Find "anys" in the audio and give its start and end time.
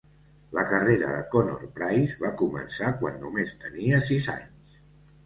4.37-4.81